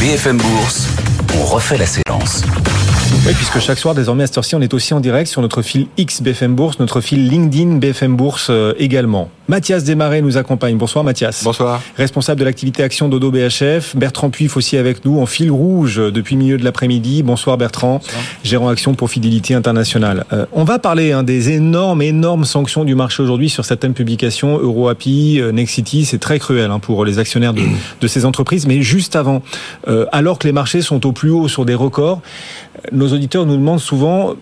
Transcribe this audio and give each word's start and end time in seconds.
BFM 0.00 0.36
Bourse, 0.36 0.86
on 1.34 1.44
refait 1.44 1.76
la 1.76 1.86
séance. 1.86 2.42
Oui, 3.26 3.32
puisque 3.34 3.58
chaque 3.60 3.78
soir, 3.78 3.94
désormais, 3.94 4.24
à 4.24 4.26
cette 4.26 4.38
heure-ci, 4.38 4.54
on 4.54 4.60
est 4.60 4.74
aussi 4.74 4.94
en 4.94 5.00
direct 5.00 5.30
sur 5.30 5.42
notre 5.42 5.62
fil 5.62 5.86
X 5.96 6.22
BFM 6.22 6.54
Bourse, 6.54 6.78
notre 6.78 7.00
fil 7.00 7.28
LinkedIn 7.28 7.76
BFM 7.76 8.16
Bourse 8.16 8.48
euh, 8.50 8.74
également. 8.78 9.30
Mathias 9.50 9.82
Desmarais 9.82 10.20
nous 10.20 10.36
accompagne. 10.36 10.76
Bonsoir 10.76 11.04
Mathias. 11.04 11.42
Bonsoir. 11.42 11.80
Responsable 11.96 12.40
de 12.40 12.44
l'activité 12.44 12.82
Action 12.82 13.08
Dodo 13.08 13.30
BHF. 13.30 13.96
Bertrand 13.96 14.28
Puif 14.28 14.58
aussi 14.58 14.76
avec 14.76 15.06
nous 15.06 15.20
en 15.20 15.24
fil 15.24 15.50
rouge 15.50 15.96
depuis 15.96 16.34
le 16.34 16.42
milieu 16.42 16.58
de 16.58 16.64
l'après-midi. 16.64 17.22
Bonsoir 17.22 17.56
Bertrand, 17.56 18.02
gérant 18.44 18.68
Action 18.68 18.92
pour 18.92 19.08
Fidélité 19.08 19.54
Internationale. 19.54 20.26
Euh, 20.34 20.44
on 20.52 20.64
va 20.64 20.78
parler 20.78 21.12
hein, 21.12 21.22
des 21.22 21.48
énormes, 21.48 22.02
énormes 22.02 22.44
sanctions 22.44 22.84
du 22.84 22.94
marché 22.94 23.22
aujourd'hui 23.22 23.48
sur 23.48 23.64
certaines 23.64 23.94
publications. 23.94 24.58
EuroAPI, 24.58 25.40
euh, 25.40 25.50
Nexity, 25.50 26.04
c'est 26.04 26.18
très 26.18 26.38
cruel 26.38 26.70
hein, 26.70 26.78
pour 26.78 27.06
les 27.06 27.18
actionnaires 27.18 27.54
de, 27.54 27.62
de, 28.02 28.06
ces 28.06 28.26
entreprises. 28.26 28.66
Mais 28.66 28.82
juste 28.82 29.16
avant, 29.16 29.40
euh, 29.88 30.04
alors 30.12 30.38
que 30.38 30.46
les 30.46 30.52
marchés 30.52 30.82
sont 30.82 31.06
au 31.06 31.12
plus 31.12 31.30
haut 31.30 31.48
sur 31.48 31.64
des 31.64 31.74
records, 31.74 32.20
nos 32.98 33.12
auditeurs 33.14 33.46
nous 33.46 33.56
demandent 33.56 33.80
souvent 33.80 34.34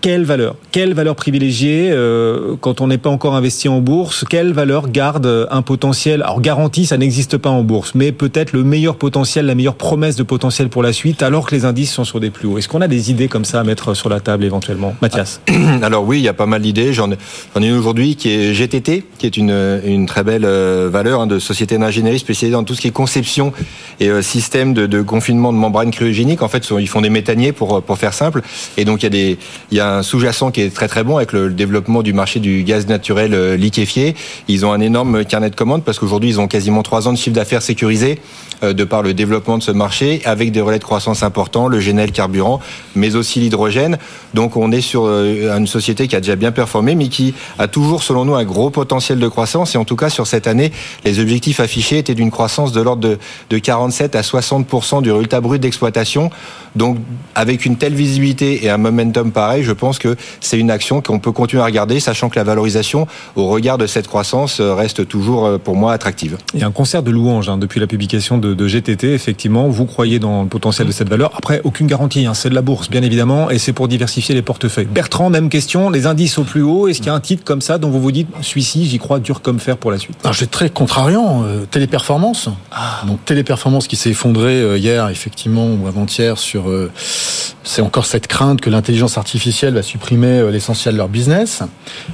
quelle 0.00 0.24
valeur 0.24 0.56
Quelle 0.72 0.94
valeur 0.94 1.16
privilégiée 1.16 1.90
euh, 1.90 2.54
quand 2.60 2.80
on 2.80 2.86
n'est 2.86 2.98
pas 2.98 3.10
encore 3.10 3.34
investi 3.34 3.68
en 3.68 3.80
bourse 3.80 4.24
Quelle 4.28 4.52
valeur 4.52 4.88
garde 4.88 5.48
un 5.50 5.62
potentiel 5.62 6.22
Alors 6.22 6.40
garantie, 6.40 6.86
ça 6.86 6.96
n'existe 6.96 7.38
pas 7.38 7.50
en 7.50 7.62
bourse, 7.62 7.92
mais 7.94 8.12
peut-être 8.12 8.52
le 8.52 8.62
meilleur 8.62 8.96
potentiel, 8.96 9.46
la 9.46 9.54
meilleure 9.54 9.74
promesse 9.74 10.16
de 10.16 10.22
potentiel 10.22 10.68
pour 10.68 10.82
la 10.82 10.92
suite, 10.92 11.22
alors 11.22 11.46
que 11.46 11.54
les 11.54 11.64
indices 11.64 11.92
sont 11.92 12.04
sur 12.04 12.20
des 12.20 12.30
plus 12.30 12.46
hauts. 12.46 12.58
Est-ce 12.58 12.68
qu'on 12.68 12.82
a 12.82 12.88
des 12.88 13.10
idées 13.10 13.28
comme 13.28 13.44
ça 13.44 13.60
à 13.60 13.64
mettre 13.64 13.94
sur 13.94 14.08
la 14.08 14.20
table 14.20 14.44
éventuellement, 14.44 14.94
Mathias 15.00 15.40
Alors 15.82 16.04
oui, 16.04 16.18
il 16.18 16.24
y 16.24 16.28
a 16.28 16.34
pas 16.34 16.46
mal 16.46 16.62
d'idées. 16.62 16.92
J'en 16.92 17.10
ai, 17.10 17.16
une 17.56 17.76
aujourd'hui 17.76 18.16
qui 18.16 18.30
est 18.30 18.52
GTT, 18.52 19.04
qui 19.18 19.26
est 19.26 19.36
une, 19.36 19.80
une 19.84 20.06
très 20.06 20.22
belle 20.24 20.44
euh, 20.44 20.88
valeur 20.92 21.22
hein, 21.22 21.26
de 21.26 21.38
société 21.38 21.78
d'ingénierie 21.78 22.18
spécialisée 22.18 22.52
dans 22.52 22.64
tout 22.64 22.74
ce 22.74 22.80
qui 22.80 22.88
est 22.88 22.92
conception 22.92 23.52
et 23.98 24.08
euh, 24.08 24.22
système 24.22 24.74
de, 24.74 24.86
de, 24.86 25.02
confinement 25.02 25.52
de 25.52 25.58
membranes 25.58 25.90
cryogéniques. 25.90 26.42
En 26.42 26.48
fait, 26.48 26.68
ils 26.78 26.88
font 26.88 27.00
des 27.00 27.10
méthaniers 27.10 27.52
pour 27.52 27.82
pour 27.82 27.98
faire 27.98 28.14
simple. 28.14 28.42
Et 28.76 28.84
donc 28.84 29.02
il 29.02 29.04
y 29.04 29.06
a 29.06 29.10
des 29.10 29.38
il 29.70 29.78
y 29.78 29.80
a 29.80 29.85
un 29.86 30.02
sous-jacent 30.02 30.50
qui 30.50 30.60
est 30.60 30.74
très 30.74 30.88
très 30.88 31.04
bon 31.04 31.16
avec 31.16 31.32
le 31.32 31.50
développement 31.50 32.02
du 32.02 32.12
marché 32.12 32.40
du 32.40 32.62
gaz 32.62 32.86
naturel 32.86 33.34
euh, 33.34 33.56
liquéfié. 33.56 34.14
Ils 34.48 34.66
ont 34.66 34.72
un 34.72 34.80
énorme 34.80 35.24
carnet 35.24 35.50
de 35.50 35.54
commandes 35.54 35.84
parce 35.84 35.98
qu'aujourd'hui 35.98 36.30
ils 36.30 36.40
ont 36.40 36.48
quasiment 36.48 36.82
trois 36.82 37.08
ans 37.08 37.12
de 37.12 37.18
chiffre 37.18 37.34
d'affaires 37.34 37.62
sécurisé 37.62 38.18
euh, 38.62 38.72
de 38.72 38.84
par 38.84 39.02
le 39.02 39.14
développement 39.14 39.58
de 39.58 39.62
ce 39.62 39.70
marché 39.70 40.22
avec 40.24 40.52
des 40.52 40.60
relais 40.60 40.78
de 40.78 40.84
croissance 40.84 41.22
importants, 41.22 41.68
le 41.68 41.78
GNL 41.78 42.12
carburant, 42.12 42.60
mais 42.94 43.16
aussi 43.16 43.40
l'hydrogène. 43.40 43.98
Donc 44.34 44.56
on 44.56 44.72
est 44.72 44.80
sur 44.80 45.04
euh, 45.06 45.56
une 45.56 45.66
société 45.66 46.08
qui 46.08 46.16
a 46.16 46.20
déjà 46.20 46.36
bien 46.36 46.52
performé 46.52 46.94
mais 46.94 47.08
qui 47.08 47.34
a 47.58 47.68
toujours 47.68 48.02
selon 48.02 48.24
nous 48.24 48.34
un 48.34 48.44
gros 48.44 48.70
potentiel 48.70 49.18
de 49.18 49.28
croissance 49.28 49.74
et 49.74 49.78
en 49.78 49.84
tout 49.84 49.96
cas 49.96 50.10
sur 50.10 50.26
cette 50.26 50.46
année 50.46 50.72
les 51.04 51.20
objectifs 51.20 51.60
affichés 51.60 51.98
étaient 51.98 52.14
d'une 52.14 52.30
croissance 52.30 52.72
de 52.72 52.80
l'ordre 52.80 53.02
de, 53.02 53.18
de 53.50 53.58
47 53.58 54.16
à 54.16 54.22
60% 54.22 55.02
du 55.02 55.12
résultat 55.12 55.40
brut 55.40 55.60
d'exploitation. 55.60 56.30
Donc 56.76 56.98
avec 57.34 57.66
une 57.66 57.76
telle 57.76 57.94
visibilité 57.94 58.64
et 58.64 58.70
un 58.70 58.78
momentum 58.78 59.32
pareil, 59.32 59.62
je 59.62 59.72
pense 59.72 59.98
que 59.98 60.16
c'est 60.40 60.58
une 60.58 60.70
action 60.70 61.00
qu'on 61.00 61.18
peut 61.18 61.32
continuer 61.32 61.62
à 61.62 61.66
regarder, 61.66 62.00
sachant 62.00 62.28
que 62.28 62.36
la 62.36 62.44
valorisation, 62.44 63.06
au 63.34 63.48
regard 63.48 63.78
de 63.78 63.86
cette 63.86 64.06
croissance, 64.06 64.60
reste 64.60 65.06
toujours 65.08 65.58
pour 65.58 65.76
moi 65.76 65.92
attractive. 65.92 66.38
Il 66.54 66.60
y 66.60 66.62
a 66.62 66.66
un 66.66 66.72
concert 66.72 67.02
de 67.02 67.10
louanges 67.10 67.48
hein, 67.48 67.58
depuis 67.58 67.80
la 67.80 67.86
publication 67.86 68.38
de, 68.38 68.54
de, 68.54 68.66
GTT. 68.66 69.14
Effectivement, 69.14 69.68
vous 69.68 69.86
croyez 69.86 70.18
dans 70.18 70.42
le 70.42 70.48
potentiel 70.48 70.86
de 70.86 70.92
cette 70.92 71.08
valeur. 71.08 71.32
Après, 71.36 71.60
aucune 71.64 71.86
garantie. 71.86 72.26
Hein, 72.26 72.34
c'est 72.34 72.50
de 72.50 72.54
la 72.54 72.62
bourse, 72.62 72.88
bien 72.88 73.02
évidemment, 73.02 73.50
et 73.50 73.58
c'est 73.58 73.72
pour 73.72 73.88
diversifier 73.88 74.34
les 74.34 74.42
portefeuilles. 74.42 74.86
Bertrand, 74.86 75.30
même 75.30 75.48
question. 75.48 75.90
Les 75.90 76.06
indices 76.06 76.38
au 76.38 76.44
plus 76.44 76.62
haut. 76.62 76.88
Est-ce 76.88 76.98
qu'il 76.98 77.08
y 77.08 77.10
a 77.10 77.14
un 77.14 77.20
titre 77.20 77.44
comme 77.44 77.60
ça 77.60 77.78
dont 77.78 77.90
vous 77.90 78.00
vous 78.00 78.12
dites, 78.12 78.28
celui-ci, 78.40 78.86
j'y 78.86 78.98
crois 78.98 79.18
dur 79.18 79.42
comme 79.42 79.58
fer 79.58 79.76
pour 79.76 79.90
la 79.90 79.98
suite? 79.98 80.16
Alors, 80.24 80.34
j'ai 80.34 80.46
très 80.46 80.70
contrariant. 80.70 81.44
Euh, 81.44 81.64
téléperformance. 81.66 82.48
Ah. 82.70 83.02
Donc 83.06 83.24
téléperformance 83.24 83.86
qui 83.86 83.96
s'est 83.96 84.10
effondrée 84.10 84.60
euh, 84.60 84.78
hier, 84.78 85.08
effectivement, 85.08 85.66
ou 85.66 85.86
avant-hier 85.86 86.38
sur. 86.38 86.65
Euh, 86.70 86.90
c'est 87.66 87.82
encore 87.82 88.06
cette 88.06 88.28
crainte 88.28 88.60
que 88.60 88.70
l'intelligence 88.70 89.18
artificielle 89.18 89.74
va 89.74 89.82
supprimer 89.82 90.38
euh, 90.38 90.50
l'essentiel 90.50 90.94
de 90.94 90.98
leur 90.98 91.08
business. 91.08 91.62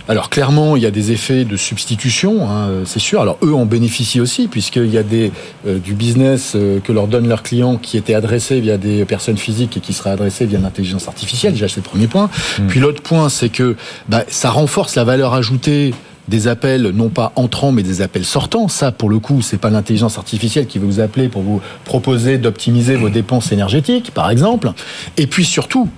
Alors 0.09 0.31
clairement, 0.31 0.77
il 0.77 0.83
y 0.83 0.87
a 0.87 0.91
des 0.91 1.13
effets 1.13 1.45
de 1.45 1.57
substitution, 1.57 2.51
hein, 2.51 2.69
c'est 2.87 2.99
sûr. 2.99 3.21
Alors 3.21 3.39
eux 3.43 3.55
en 3.55 3.67
bénéficient 3.67 4.21
aussi, 4.21 4.49
puisqu'il 4.49 4.91
y 4.91 4.99
a 4.99 5.03
des, 5.03 5.31
euh, 5.67 5.79
du 5.79 5.93
business 5.93 6.55
euh, 6.55 6.81
que 6.81 6.91
leur 6.91 7.07
donnent 7.07 7.29
leurs 7.29 7.43
clients 7.43 7.77
qui 7.77 7.99
était 7.99 8.15
adressé 8.15 8.61
via 8.61 8.79
des 8.79 9.05
personnes 9.05 9.37
physiques 9.37 9.77
et 9.77 9.81
qui 9.81 9.93
sera 9.93 10.11
adressé 10.11 10.47
via 10.47 10.59
l'intelligence 10.59 11.07
artificielle. 11.07 11.53
Déjà, 11.53 11.69
c'est 11.69 11.77
le 11.77 11.83
premier 11.83 12.07
point. 12.07 12.31
Mmh. 12.59 12.67
Puis 12.69 12.81
l'autre 12.81 13.03
point, 13.03 13.29
c'est 13.29 13.51
que 13.51 13.77
bah, 14.09 14.25
ça 14.29 14.51
renforce 14.51 14.97
la 14.97 15.05
valeur 15.05 15.35
ajoutée 15.35 15.93
des 16.29 16.49
appels 16.49 16.91
non 16.95 17.09
pas 17.09 17.33
entrants 17.37 17.73
mais 17.73 17.83
des 17.83 18.03
appels 18.03 18.25
sortants. 18.25 18.69
Ça, 18.69 18.93
pour 18.93 19.11
le 19.11 19.19
coup, 19.19 19.43
c'est 19.43 19.59
pas 19.59 19.71
l'intelligence 19.71 20.19
artificielle 20.19 20.67
qui 20.67 20.79
va 20.79 20.87
vous 20.87 21.01
appeler 21.01 21.29
pour 21.29 21.43
vous 21.43 21.61
proposer 21.85 22.39
d'optimiser 22.39 22.97
vos 22.97 23.09
dépenses 23.09 23.53
énergétiques, 23.53 24.13
par 24.13 24.31
exemple. 24.31 24.73
Et 25.17 25.27
puis 25.27 25.45
surtout, 25.45 25.89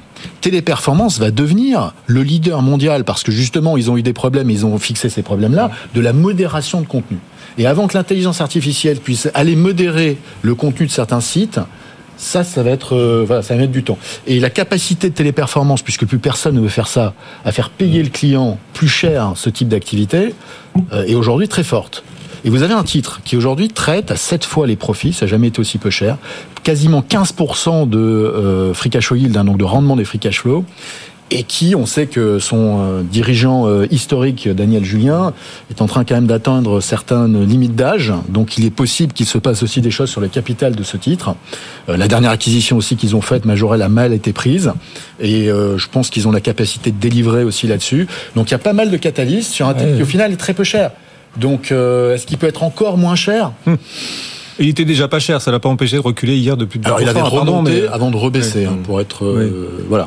Téléperformance 0.41 1.19
va 1.19 1.31
devenir 1.31 1.93
le 2.07 2.23
leader 2.23 2.63
mondial 2.63 3.05
parce 3.05 3.23
que 3.23 3.33
justement 3.33 3.77
ils 3.77 3.91
ont 3.91 3.97
eu 3.97 4.03
des 4.03 4.13
problèmes, 4.13 4.51
ils 4.51 4.65
ont 4.65 4.79
fixé 4.79 5.09
ces 5.09 5.23
problèmes-là 5.23 5.71
de 5.95 6.01
la 6.01 6.13
modération 6.13 6.81
de 6.81 6.87
contenu. 6.87 7.19
Et 7.59 7.67
avant 7.67 7.87
que 7.87 7.97
l'intelligence 7.97 8.41
artificielle 8.41 8.99
puisse 8.99 9.29
aller 9.35 9.57
modérer 9.57 10.19
le 10.43 10.55
contenu 10.55 10.87
de 10.87 10.91
certains 10.91 11.21
sites, 11.21 11.61
ça, 12.17 12.45
ça 12.45 12.63
va 12.63 12.71
être, 12.71 12.95
euh, 12.95 13.25
voilà, 13.27 13.43
ça 13.43 13.55
va 13.55 13.61
mettre 13.61 13.73
du 13.73 13.83
temps. 13.83 13.99
Et 14.27 14.41
la 14.41 14.51
capacité 14.51 15.11
de 15.11 15.15
téléperformance, 15.15 15.83
puisque 15.83 16.07
plus 16.07 16.19
personne 16.19 16.55
ne 16.55 16.61
veut 16.61 16.69
faire 16.69 16.89
ça, 16.89 17.15
à 17.45 17.53
faire 17.53 17.71
payer 17.71 18.03
le 18.03 18.11
client 18.11 18.59
plus 18.73 18.89
cher 18.89 19.33
ce 19.37 19.51
type 19.51 19.69
d'activité, 19.69 20.35
euh, 20.93 21.05
est 21.05 21.15
aujourd'hui 21.15 21.49
très 21.49 21.65
forte. 21.65 22.05
Et 22.45 22.51
vous 22.51 22.63
avez 22.63 22.75
un 22.75 22.85
titre 22.85 23.21
qui 23.25 23.37
aujourd'hui 23.37 23.69
traite 23.69 24.11
à 24.11 24.17
7 24.17 24.45
fois 24.45 24.67
les 24.67 24.77
profits, 24.77 25.15
ça 25.15 25.25
n'a 25.25 25.31
jamais 25.31 25.49
été 25.49 25.61
aussi 25.61 25.79
peu 25.79 25.91
cher, 25.91 26.19
quasiment 26.63 27.01
15% 27.01 27.89
de 27.89 27.99
euh, 27.99 28.75
free 28.75 28.91
cash 28.91 29.07
flow 29.07 29.17
yield, 29.17 29.37
hein, 29.37 29.45
donc 29.45 29.57
de 29.57 29.65
rendement 29.65 29.97
des 29.97 30.05
free 30.05 30.19
cash 30.19 30.41
flow, 30.41 30.65
et 31.31 31.43
qui, 31.43 31.75
on 31.75 31.87
sait 31.87 32.07
que 32.07 32.39
son 32.39 32.79
euh, 32.81 33.03
dirigeant 33.03 33.67
euh, 33.67 33.87
historique, 33.91 34.49
Daniel 34.49 34.85
Julien, 34.85 35.33
est 35.71 35.81
en 35.81 35.87
train 35.87 36.05
quand 36.05 36.15
même 36.15 36.27
d'atteindre 36.27 36.81
certaines 36.81 37.45
limites 37.45 37.75
d'âge. 37.75 38.13
Donc 38.29 38.59
il 38.59 38.65
est 38.65 38.71
possible 38.71 39.13
qu'il 39.13 39.27
se 39.27 39.39
passe 39.39 39.63
aussi 39.63 39.81
des 39.81 39.91
choses 39.91 40.11
sur 40.11 40.21
le 40.21 40.29
capital 40.29 40.77
de 40.77 40.83
ce 40.83 40.97
titre. 40.97 41.35
Euh, 41.89 41.97
la 41.97 42.09
dernière 42.09 42.31
acquisition 42.31 42.77
aussi 42.77 42.97
qu'ils 42.97 43.17
ont 43.17 43.21
faite, 43.21 43.47
Majorel, 43.47 43.83
a 43.83 43.89
mal 43.89 44.13
été 44.13 44.33
prise. 44.33 44.73
Et 45.21 45.47
je 45.47 45.89
pense 45.89 46.11
qu'ils 46.11 46.27
ont 46.29 46.33
la 46.33 46.41
capacité 46.41 46.91
de 46.91 46.99
délivrer 46.99 47.45
aussi 47.45 47.67
là-dessus. 47.67 48.09
Donc 48.35 48.49
il 48.49 48.53
y 48.53 48.55
a 48.55 48.59
pas 48.59 48.73
mal 48.73 48.91
de 48.91 48.97
catalystes 48.97 49.53
sur 49.53 49.69
un 49.69 49.75
titre 49.75 49.91
ouais. 49.91 49.97
qui 49.97 50.03
au 50.03 50.07
final 50.07 50.33
est 50.33 50.37
très 50.37 50.55
peu 50.55 50.65
cher. 50.65 50.91
Donc 51.37 51.71
est-ce 51.71 52.27
qu'il 52.27 52.37
peut 52.37 52.49
être 52.49 52.63
encore 52.63 52.99
moins 52.99 53.15
cher? 53.15 53.53
Hum. 53.67 53.79
Il 54.59 54.69
était 54.69 54.85
déjà 54.85 55.09
pas 55.09 55.19
cher, 55.19 55.41
ça 55.41 55.51
l'a 55.51 55.59
pas 55.59 55.69
empêché 55.69 55.97
de 55.97 56.03
reculer 56.03 56.37
hier 56.37 56.57
depuis. 56.57 56.81
Alors 56.85 57.01
il 57.01 57.09
avait 57.09 57.21
remonté 57.21 57.83
mais... 57.83 57.89
avant 57.89 58.11
de 58.11 58.17
rebaisser, 58.17 58.61
oui. 58.61 58.67
hein, 58.67 58.79
pour 58.85 59.01
être 59.01 59.25
euh, 59.25 59.85
voilà. 59.89 60.07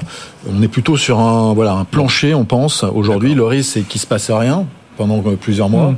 On 0.50 0.62
est 0.62 0.68
plutôt 0.68 0.98
sur 0.98 1.20
un 1.20 1.54
voilà 1.54 1.74
un 1.74 1.84
plancher, 1.84 2.34
on 2.34 2.46
pense. 2.46 2.84
Aujourd'hui, 2.84 3.34
le 3.34 3.44
risque 3.44 3.72
c'est 3.74 3.82
qu'il 3.82 4.00
se 4.00 4.08
passe 4.08 4.32
rien 4.32 4.66
pendant 4.96 5.22
plusieurs 5.36 5.70
mois. 5.70 5.92
Mmh. 5.92 5.98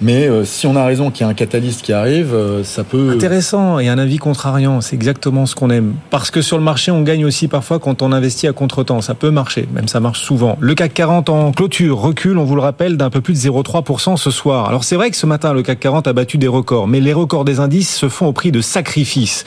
Mais 0.00 0.28
euh, 0.28 0.44
si 0.44 0.66
on 0.66 0.76
a 0.76 0.84
raison 0.84 1.10
qu'il 1.10 1.24
y 1.24 1.24
a 1.24 1.30
un 1.30 1.34
catalyste 1.34 1.82
qui 1.82 1.92
arrive, 1.92 2.34
euh, 2.34 2.64
ça 2.64 2.84
peut... 2.84 3.10
Intéressant, 3.12 3.78
et 3.78 3.88
un 3.88 3.98
avis 3.98 4.18
contrariant, 4.18 4.80
c'est 4.80 4.96
exactement 4.96 5.46
ce 5.46 5.54
qu'on 5.54 5.70
aime. 5.70 5.94
Parce 6.10 6.30
que 6.30 6.42
sur 6.42 6.58
le 6.58 6.64
marché, 6.64 6.90
on 6.90 7.02
gagne 7.02 7.24
aussi 7.24 7.48
parfois 7.48 7.78
quand 7.78 8.02
on 8.02 8.12
investit 8.12 8.46
à 8.46 8.52
contre-temps. 8.52 9.00
Ça 9.00 9.14
peut 9.14 9.30
marcher, 9.30 9.68
même 9.72 9.88
ça 9.88 10.00
marche 10.00 10.20
souvent. 10.20 10.56
Le 10.60 10.74
CAC 10.74 10.94
40 10.94 11.28
en 11.28 11.52
clôture 11.52 11.98
recule, 11.98 12.38
on 12.38 12.44
vous 12.44 12.56
le 12.56 12.62
rappelle, 12.62 12.96
d'un 12.96 13.10
peu 13.10 13.20
plus 13.20 13.34
de 13.34 13.50
0,3% 13.50 14.16
ce 14.16 14.30
soir. 14.30 14.68
Alors 14.68 14.84
c'est 14.84 14.96
vrai 14.96 15.10
que 15.10 15.16
ce 15.16 15.26
matin, 15.26 15.52
le 15.52 15.62
CAC 15.62 15.80
40 15.80 16.08
a 16.08 16.12
battu 16.12 16.38
des 16.38 16.48
records, 16.48 16.88
mais 16.88 17.00
les 17.00 17.12
records 17.12 17.44
des 17.44 17.60
indices 17.60 17.94
se 17.94 18.08
font 18.08 18.26
au 18.26 18.32
prix 18.32 18.52
de 18.52 18.60
sacrifices. 18.60 19.44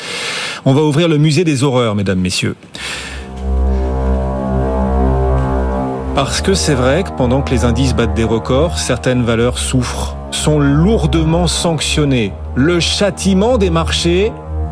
On 0.65 0.73
va 0.73 0.81
ouvrir 0.81 1.07
le 1.07 1.17
musée 1.17 1.43
des 1.43 1.63
horreurs, 1.63 1.95
mesdames, 1.95 2.19
messieurs. 2.19 2.55
Parce 6.17 6.41
que 6.41 6.55
c'est 6.55 6.73
vrai 6.73 7.03
que 7.03 7.11
pendant 7.11 7.43
que 7.43 7.51
les 7.51 7.63
indices 7.63 7.93
battent 7.93 8.15
des 8.15 8.23
records, 8.23 8.79
certaines 8.79 9.23
valeurs 9.23 9.59
souffrent, 9.59 10.16
sont 10.31 10.59
lourdement 10.59 11.47
sanctionnées. 11.47 12.33
Le 12.55 12.79
châtiment 12.79 13.57
des 13.57 13.69
marchés 13.69 14.31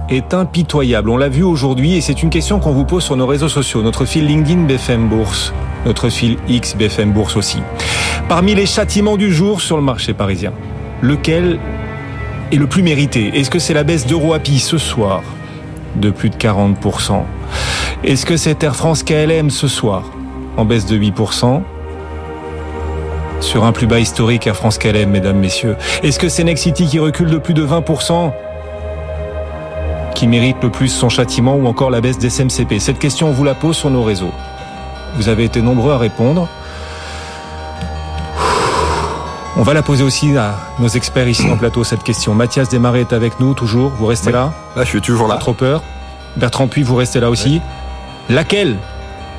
est 0.10 0.34
impitoyable. 0.34 1.10
On 1.10 1.18
l'a 1.18 1.30
vu 1.30 1.44
aujourd'hui 1.44 1.96
et 1.96 2.02
c'est 2.02 2.22
une 2.22 2.30
question 2.30 2.60
qu'on 2.60 2.74
vous 2.74 2.86
pose 2.86 3.04
sur 3.04 3.16
nos 3.16 3.28
réseaux 3.28 3.50
sociaux. 3.50 3.81
Notre 3.81 4.06
fil 4.06 4.28
LinkedIn 4.28 4.63
BFM 4.63 5.07
Bourse, 5.07 5.54
notre 5.86 6.10
fil 6.10 6.38
X 6.48 6.75
BFM 6.75 7.12
Bourse 7.12 7.38
aussi. 7.38 7.60
Parmi 8.30 8.56
les 8.56 8.66
châtiments 8.66 9.18
du 9.18 9.34
jour 9.34 9.62
sur 9.62 9.78
le 9.78 9.84
marché 9.84 10.13
parisien, 10.13 10.54
lequel 11.02 11.60
est 12.52 12.57
le 12.57 12.68
plus 12.68 12.84
mérité? 12.84 13.31
Est-ce 13.34 13.50
que 13.50 13.60
c'est 13.60 13.74
la 13.74 13.84
baisse 13.84 14.06
d'EuroAPI 14.06 14.60
ce 14.60 14.78
soir 14.78 15.24
de 15.96 16.10
plus 16.10 16.30
de 16.30 16.36
40%. 16.36 17.24
Est-ce 18.04 18.25
que 18.25 18.38
c'est 18.38 18.63
Air 18.63 18.75
France 18.75 19.04
KLM 19.04 19.50
ce 19.50 19.68
soir 19.68 20.04
en 20.57 20.66
baisse 20.66 20.86
de 20.86 20.98
8% 20.98 21.62
sur 23.40 23.64
un 23.64 23.72
plus 23.72 23.88
bas 23.88 24.00
historique 24.00 24.48
Air 24.48 24.56
France 24.56 24.78
KLM, 24.78 25.10
mesdames, 25.10 25.38
messieurs 25.38 25.78
Est-ce 26.04 26.20
que 26.20 26.30
c'est 26.30 26.44
Nexity 26.44 26.88
qui 26.88 27.00
recule 27.00 27.30
de 27.30 27.38
plus 27.38 27.54
de 27.54 27.66
20% 27.66 28.32
qui 30.14 30.28
mérite 30.28 30.58
le 30.64 30.70
plus 30.70 30.88
son 30.88 31.10
châtiment 31.10 31.56
ou 31.56 31.68
encore 31.68 31.90
la 31.90 32.00
baisse 32.00 32.18
des 32.18 32.30
SMCP 32.30 32.80
Cette 32.80 33.00
question, 33.00 33.28
on 33.28 33.32
vous 33.32 33.44
la 33.44 33.54
pose 33.54 33.76
sur 33.76 33.90
nos 33.90 34.02
réseaux. 34.02 34.32
Vous 35.18 35.28
avez 35.28 35.44
été 35.44 35.62
nombreux 35.62 35.92
à 35.92 35.98
répondre. 35.98 36.48
On 39.58 39.64
va 39.64 39.74
la 39.74 39.81
poser 39.81 40.04
aussi 40.04 40.36
à 40.38 40.56
nos 40.80 40.88
experts 40.88 41.28
ici 41.28 41.50
en 41.50 41.58
plateau, 41.58 41.84
cette 41.84 42.04
question. 42.04 42.34
Mathias 42.34 42.70
Desmarais 42.70 43.02
est 43.02 43.14
avec 43.14 43.40
nous, 43.40 43.54
toujours. 43.54 43.92
Vous 43.92 44.06
restez 44.06 44.31
là? 44.31 44.54
Là, 44.76 44.84
je 44.84 44.90
suis 44.90 45.02
toujours 45.02 45.28
là. 45.28 45.36
Pas 45.36 45.42
trop 45.42 45.54
peur. 45.54 45.84
Bertrand 46.38 46.68
Puy, 46.68 46.84
vous 46.84 46.96
restez 46.96 47.20
là 47.20 47.30
aussi. 47.30 47.62
Laquelle 48.30 48.78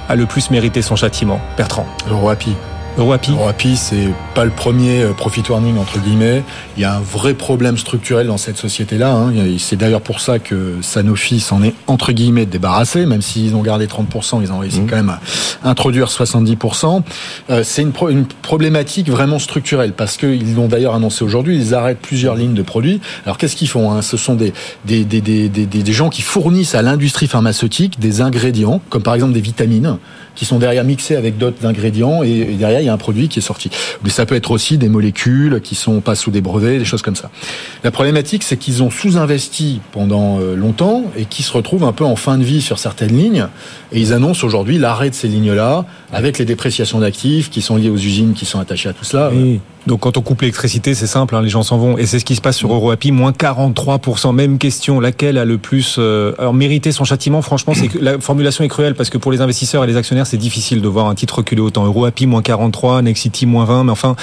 a 0.08 0.14
le 0.14 0.26
plus 0.26 0.50
mérité 0.50 0.82
son 0.82 0.96
châtiment? 0.96 1.40
Bertrand 1.56 1.86
Euroapi. 2.10 2.54
Euroapi 2.98 3.32
Euroapi, 3.32 3.76
c'est 3.76 4.08
pas 4.34 4.46
le 4.46 4.50
premier 4.50 5.02
euh, 5.02 5.12
profit 5.12 5.42
warning 5.46 5.76
entre 5.76 5.98
guillemets. 5.98 6.42
Il 6.76 6.82
y 6.82 6.86
a 6.86 6.94
un 6.94 7.00
vrai 7.00 7.34
problème 7.34 7.76
structurel 7.76 8.26
dans 8.26 8.38
cette 8.38 8.56
société-là. 8.56 9.12
Hein. 9.12 9.34
C'est 9.58 9.76
d'ailleurs 9.76 10.00
pour 10.00 10.20
ça 10.20 10.38
que 10.38 10.76
Sanofi 10.80 11.40
s'en 11.40 11.62
est 11.62 11.74
entre 11.88 12.12
guillemets 12.12 12.46
débarrassé, 12.46 13.04
même 13.04 13.20
s'ils 13.20 13.54
ont 13.54 13.60
gardé 13.60 13.86
30%, 13.86 14.40
ils 14.40 14.50
ont 14.50 14.60
réussi 14.60 14.80
mmh. 14.80 14.86
quand 14.86 14.96
même 14.96 15.10
à 15.10 15.20
introduire 15.68 16.08
70%. 16.08 17.02
Euh, 17.50 17.62
c'est 17.62 17.82
une, 17.82 17.92
une, 18.08 18.26
problématique 18.40 19.10
vraiment 19.10 19.38
structurelle 19.38 19.92
parce 19.92 20.16
qu'ils 20.16 20.54
l'ont 20.54 20.68
d'ailleurs 20.68 20.94
annoncé 20.94 21.22
aujourd'hui. 21.22 21.58
Ils 21.58 21.74
arrêtent 21.74 22.00
plusieurs 22.00 22.34
lignes 22.34 22.54
de 22.54 22.62
produits. 22.62 23.02
Alors 23.26 23.36
qu'est-ce 23.36 23.56
qu'ils 23.56 23.68
font 23.68 23.92
hein? 23.92 24.00
Ce 24.00 24.16
sont 24.16 24.34
des 24.34 24.54
des, 24.86 25.04
des, 25.04 25.20
des, 25.20 25.50
des, 25.50 25.66
des 25.66 25.92
gens 25.92 26.08
qui 26.08 26.22
fournissent 26.22 26.74
à 26.74 26.80
l'industrie 26.80 27.26
pharmaceutique 27.26 28.00
des 28.00 28.22
ingrédients, 28.22 28.80
comme 28.88 29.02
par 29.02 29.14
exemple 29.14 29.34
des 29.34 29.42
vitamines 29.42 29.98
qui 30.36 30.44
sont 30.44 30.58
derrière 30.58 30.84
mixés 30.84 31.16
avec 31.16 31.38
d'autres 31.38 31.66
ingrédients 31.66 32.22
et, 32.22 32.44
derrière 32.44 32.80
il 32.80 32.86
y 32.86 32.88
a 32.88 32.92
un 32.92 32.98
produit 32.98 33.28
qui 33.28 33.40
est 33.40 33.42
sorti. 33.42 33.70
Mais 34.04 34.10
ça 34.10 34.26
peut 34.26 34.36
être 34.36 34.52
aussi 34.52 34.78
des 34.78 34.88
molécules 34.88 35.60
qui 35.62 35.74
sont 35.74 36.00
pas 36.00 36.14
sous 36.14 36.30
des 36.30 36.40
brevets, 36.40 36.78
des 36.78 36.84
choses 36.84 37.02
comme 37.02 37.16
ça. 37.16 37.30
La 37.82 37.90
problématique, 37.90 38.42
c'est 38.42 38.56
qu'ils 38.56 38.82
ont 38.82 38.90
sous-investi 38.90 39.80
pendant 39.92 40.38
euh, 40.38 40.54
longtemps 40.54 41.04
et 41.16 41.24
qui 41.24 41.42
se 41.42 41.52
retrouvent 41.52 41.84
un 41.84 41.92
peu 41.92 42.04
en 42.04 42.16
fin 42.16 42.38
de 42.38 42.44
vie 42.44 42.62
sur 42.62 42.78
certaines 42.78 43.16
lignes 43.16 43.48
et 43.92 44.00
ils 44.00 44.12
annoncent 44.12 44.46
aujourd'hui 44.46 44.78
l'arrêt 44.78 45.10
de 45.10 45.14
ces 45.14 45.28
lignes-là 45.28 45.84
avec 46.12 46.38
les 46.38 46.44
dépréciations 46.44 47.00
d'actifs 47.00 47.50
qui 47.50 47.62
sont 47.62 47.76
liées 47.76 47.90
aux 47.90 47.96
usines 47.96 48.34
qui 48.34 48.44
sont 48.44 48.60
attachées 48.60 48.88
à 48.88 48.92
tout 48.92 49.04
cela. 49.04 49.30
Donc 49.86 50.00
quand 50.00 50.16
on 50.16 50.22
coupe 50.22 50.40
l'électricité, 50.40 50.94
c'est 50.94 51.06
simple, 51.06 51.36
hein, 51.36 51.42
les 51.42 51.48
gens 51.48 51.62
s'en 51.62 51.78
vont. 51.78 51.96
Et 51.96 52.06
c'est 52.06 52.18
ce 52.18 52.24
qui 52.24 52.34
se 52.34 52.40
passe 52.40 52.56
sur 52.56 52.72
EuroAPI, 52.72 53.12
moins 53.12 53.30
43%. 53.30 54.34
Même 54.34 54.58
question, 54.58 54.98
laquelle 55.00 55.38
a 55.38 55.44
le 55.44 55.58
plus 55.58 55.96
euh, 55.98 56.34
alors 56.38 56.54
mérité 56.54 56.90
son 56.92 57.04
châtiment? 57.04 57.40
Franchement, 57.42 57.72
c'est 57.74 57.94
la 57.94 58.18
formulation 58.18 58.64
est 58.64 58.68
cruelle 58.68 58.94
parce 58.94 59.10
que 59.10 59.18
pour 59.18 59.30
les 59.30 59.40
investisseurs 59.40 59.84
et 59.84 59.86
les 59.86 59.96
actionnaires, 59.96 60.26
c'est 60.26 60.36
difficile 60.36 60.82
de 60.82 60.88
voir 60.88 61.06
un 61.06 61.14
titre 61.14 61.36
reculer 61.36 61.60
autant. 61.60 61.86
EuroAPI, 61.86 62.26
moins 62.26 62.42
43, 62.42 63.02
Nexity, 63.02 63.46
moins 63.46 63.64
20. 63.64 63.84
Mais 63.84 63.92
enfin, 63.92 64.16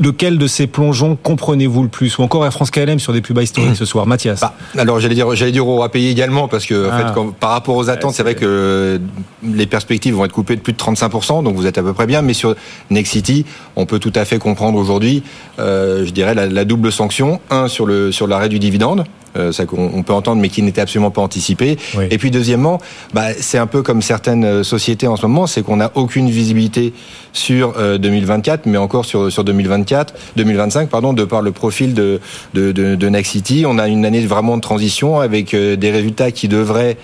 lequel 0.00 0.38
de 0.38 0.46
ces 0.46 0.66
plongeons 0.66 1.16
comprenez-vous 1.22 1.82
le 1.82 1.88
plus 1.88 2.18
Ou 2.18 2.22
encore 2.22 2.44
Air 2.44 2.52
France 2.52 2.70
KLM 2.70 2.98
sur 2.98 3.12
des 3.12 3.20
plus 3.20 3.34
bas 3.34 3.42
historiques 3.42 3.76
ce 3.76 3.84
soir 3.84 4.06
Mathias 4.06 4.40
bah, 4.40 4.54
Alors 4.76 5.00
j'allais 5.00 5.14
dire, 5.14 5.34
j'allais 5.34 5.52
dire 5.52 5.66
au 5.66 5.88
payer 5.88 6.10
également 6.10 6.48
parce 6.48 6.66
que 6.66 6.88
en 6.88 6.96
fait, 6.96 7.04
ah. 7.06 7.12
quand, 7.14 7.32
par 7.32 7.50
rapport 7.50 7.76
aux 7.76 7.88
attentes, 7.88 8.14
c'est 8.14 8.22
vrai 8.22 8.34
que 8.34 9.00
les 9.42 9.66
perspectives 9.66 10.14
vont 10.14 10.24
être 10.24 10.32
coupées 10.32 10.56
de 10.56 10.60
plus 10.60 10.72
de 10.72 10.78
35%, 10.78 11.42
donc 11.42 11.56
vous 11.56 11.66
êtes 11.66 11.78
à 11.78 11.82
peu 11.82 11.92
près 11.92 12.06
bien. 12.06 12.22
Mais 12.22 12.34
sur 12.34 12.54
Nexity, 12.90 13.46
on 13.76 13.86
peut 13.86 13.98
tout 13.98 14.12
à 14.14 14.24
fait 14.24 14.38
comprendre 14.38 14.78
aujourd'hui, 14.78 15.22
euh, 15.58 16.04
je 16.04 16.10
dirais, 16.10 16.34
la, 16.34 16.46
la, 16.46 16.64
double 16.64 16.92
sanction. 16.92 17.40
Un, 17.50 17.68
sur 17.68 17.86
le 17.86 18.12
sur 18.12 18.26
l'arrêt 18.26 18.48
du 18.48 18.58
dividende, 18.58 19.04
ça 19.52 19.66
qu'on 19.66 20.02
peut 20.02 20.12
entendre, 20.12 20.40
mais 20.40 20.48
qui 20.48 20.62
n'était 20.62 20.80
absolument 20.80 21.10
pas 21.10 21.22
anticipé. 21.22 21.78
Et 22.10 22.18
puis 22.18 22.30
deuxièmement, 22.30 22.80
bah, 23.14 23.32
c'est 23.38 23.58
un 23.58 23.66
peu 23.66 23.82
comme 23.82 24.02
certaines 24.02 24.44
euh, 24.44 24.62
sociétés 24.62 25.06
en 25.06 25.16
ce 25.16 25.26
moment, 25.26 25.46
c'est 25.46 25.62
qu'on 25.62 25.76
n'a 25.76 25.90
aucune 25.94 26.28
visibilité 26.30 26.92
sur 27.32 27.74
2024, 27.98 28.60
euh, 28.66 28.70
mais 28.70 28.78
encore 28.78 29.04
sur 29.04 29.30
sur 29.30 29.44
2024, 29.44 30.14
2025, 30.36 30.88
pardon, 30.88 31.12
de 31.12 31.24
par 31.24 31.42
le 31.42 31.52
profil 31.52 31.94
de 31.94 32.20
de, 32.54 32.72
de, 32.72 32.94
de 32.94 33.08
Nexity. 33.08 33.64
On 33.66 33.78
a 33.78 33.88
une 33.88 34.04
année 34.04 34.20
vraiment 34.26 34.56
de 34.56 34.62
transition 34.62 35.20
avec 35.20 35.54
des 35.54 35.90
résultats 35.90 36.30
qui 36.30 36.48
devraient 36.48 36.96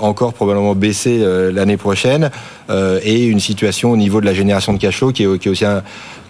encore 0.00 0.34
probablement 0.34 0.74
baisser 0.74 1.24
l'année 1.52 1.76
prochaine 1.76 2.30
et 2.70 3.24
une 3.24 3.40
situation 3.40 3.90
au 3.90 3.96
niveau 3.96 4.20
de 4.20 4.26
la 4.26 4.34
génération 4.34 4.72
de 4.72 4.78
cash 4.78 4.98
flow 4.98 5.12
qui 5.12 5.22
est, 5.22 5.26
aussi 5.26 5.64